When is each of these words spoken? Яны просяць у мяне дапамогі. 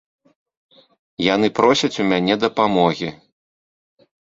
Яны 1.35 1.47
просяць 1.59 1.91
у 2.05 2.07
мяне 2.15 2.33
дапамогі. 2.47 3.09